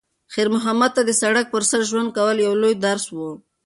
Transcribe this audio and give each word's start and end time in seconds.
خیر 0.33 0.47
محمد 0.55 0.91
ته 0.95 1.01
د 1.05 1.11
سړک 1.21 1.45
پر 1.53 1.63
سر 1.69 1.81
ژوند 1.89 2.09
کول 2.17 2.37
یو 2.45 2.53
لوی 2.61 2.75
درس 2.85 3.05
و. 3.11 3.17